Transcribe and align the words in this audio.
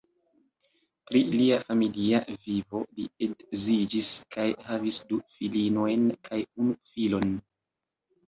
Pri 1.09 1.19
lia 1.33 1.57
familia 1.65 2.21
vivo: 2.45 2.79
li 2.99 3.03
edziĝis 3.27 4.09
kaj 4.37 4.47
havis 4.69 5.01
du 5.11 5.21
filinojn 5.35 6.07
kaj 6.29 6.39
unu 6.65 6.79
filon. 6.95 7.37